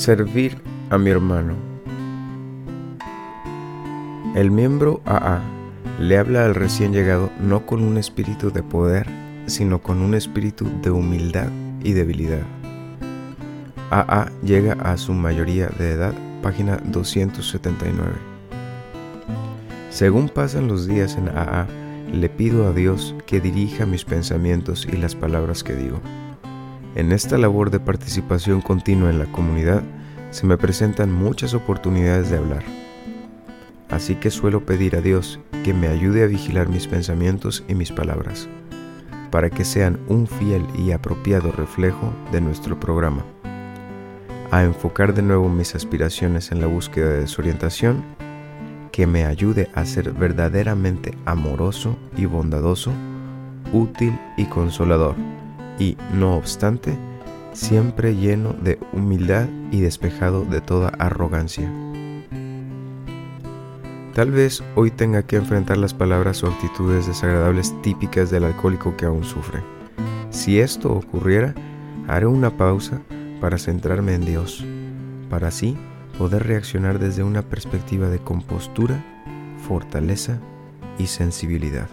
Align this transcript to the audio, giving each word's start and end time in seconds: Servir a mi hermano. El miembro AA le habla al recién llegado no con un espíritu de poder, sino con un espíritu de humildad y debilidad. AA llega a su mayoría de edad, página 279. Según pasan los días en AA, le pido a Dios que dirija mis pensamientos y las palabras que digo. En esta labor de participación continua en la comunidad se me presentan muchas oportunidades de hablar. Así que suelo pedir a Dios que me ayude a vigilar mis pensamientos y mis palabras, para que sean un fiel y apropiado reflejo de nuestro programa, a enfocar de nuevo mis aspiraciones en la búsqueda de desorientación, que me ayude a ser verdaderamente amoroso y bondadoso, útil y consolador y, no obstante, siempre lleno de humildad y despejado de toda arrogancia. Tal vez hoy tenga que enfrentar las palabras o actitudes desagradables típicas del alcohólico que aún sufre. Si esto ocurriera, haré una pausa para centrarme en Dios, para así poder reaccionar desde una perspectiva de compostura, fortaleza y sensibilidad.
Servir 0.00 0.56
a 0.88 0.96
mi 0.96 1.10
hermano. 1.10 1.56
El 4.34 4.50
miembro 4.50 5.02
AA 5.04 5.42
le 5.98 6.16
habla 6.16 6.46
al 6.46 6.54
recién 6.54 6.94
llegado 6.94 7.30
no 7.38 7.66
con 7.66 7.84
un 7.84 7.98
espíritu 7.98 8.50
de 8.50 8.62
poder, 8.62 9.06
sino 9.44 9.82
con 9.82 10.00
un 10.00 10.14
espíritu 10.14 10.66
de 10.80 10.90
humildad 10.90 11.48
y 11.84 11.92
debilidad. 11.92 12.46
AA 13.90 14.32
llega 14.42 14.72
a 14.72 14.96
su 14.96 15.12
mayoría 15.12 15.66
de 15.66 15.90
edad, 15.90 16.14
página 16.40 16.78
279. 16.78 18.12
Según 19.90 20.30
pasan 20.30 20.66
los 20.66 20.86
días 20.86 21.18
en 21.18 21.28
AA, 21.28 21.66
le 22.10 22.30
pido 22.30 22.66
a 22.66 22.72
Dios 22.72 23.14
que 23.26 23.38
dirija 23.38 23.84
mis 23.84 24.06
pensamientos 24.06 24.88
y 24.90 24.96
las 24.96 25.14
palabras 25.14 25.62
que 25.62 25.74
digo. 25.74 26.00
En 26.96 27.12
esta 27.12 27.38
labor 27.38 27.70
de 27.70 27.78
participación 27.78 28.60
continua 28.60 29.10
en 29.10 29.20
la 29.20 29.26
comunidad 29.26 29.82
se 30.32 30.44
me 30.44 30.58
presentan 30.58 31.12
muchas 31.12 31.54
oportunidades 31.54 32.30
de 32.30 32.38
hablar. 32.38 32.64
Así 33.88 34.16
que 34.16 34.30
suelo 34.30 34.66
pedir 34.66 34.96
a 34.96 35.00
Dios 35.00 35.38
que 35.64 35.72
me 35.72 35.86
ayude 35.86 36.24
a 36.24 36.26
vigilar 36.26 36.68
mis 36.68 36.88
pensamientos 36.88 37.64
y 37.68 37.74
mis 37.74 37.92
palabras, 37.92 38.48
para 39.30 39.50
que 39.50 39.64
sean 39.64 40.00
un 40.08 40.26
fiel 40.26 40.64
y 40.76 40.90
apropiado 40.90 41.52
reflejo 41.52 42.12
de 42.32 42.40
nuestro 42.40 42.78
programa, 42.80 43.24
a 44.50 44.64
enfocar 44.64 45.14
de 45.14 45.22
nuevo 45.22 45.48
mis 45.48 45.76
aspiraciones 45.76 46.50
en 46.50 46.60
la 46.60 46.66
búsqueda 46.66 47.08
de 47.10 47.20
desorientación, 47.20 48.02
que 48.90 49.06
me 49.06 49.26
ayude 49.26 49.70
a 49.74 49.84
ser 49.84 50.12
verdaderamente 50.12 51.16
amoroso 51.24 51.96
y 52.16 52.26
bondadoso, 52.26 52.92
útil 53.72 54.18
y 54.36 54.46
consolador 54.46 55.14
y, 55.80 55.96
no 56.14 56.36
obstante, 56.36 56.96
siempre 57.52 58.14
lleno 58.14 58.52
de 58.52 58.78
humildad 58.92 59.48
y 59.72 59.80
despejado 59.80 60.44
de 60.44 60.60
toda 60.60 60.90
arrogancia. 60.90 61.72
Tal 64.14 64.30
vez 64.30 64.62
hoy 64.74 64.90
tenga 64.90 65.22
que 65.22 65.36
enfrentar 65.36 65.78
las 65.78 65.94
palabras 65.94 66.44
o 66.44 66.48
actitudes 66.48 67.06
desagradables 67.06 67.74
típicas 67.82 68.30
del 68.30 68.44
alcohólico 68.44 68.96
que 68.96 69.06
aún 69.06 69.24
sufre. 69.24 69.62
Si 70.30 70.60
esto 70.60 70.92
ocurriera, 70.92 71.54
haré 72.06 72.26
una 72.26 72.50
pausa 72.50 73.00
para 73.40 73.56
centrarme 73.56 74.14
en 74.14 74.26
Dios, 74.26 74.64
para 75.30 75.48
así 75.48 75.76
poder 76.18 76.46
reaccionar 76.46 76.98
desde 76.98 77.22
una 77.22 77.42
perspectiva 77.42 78.08
de 78.08 78.18
compostura, 78.18 79.02
fortaleza 79.66 80.38
y 80.98 81.06
sensibilidad. 81.06 81.88